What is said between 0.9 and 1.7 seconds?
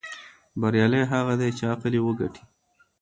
هغه دی چې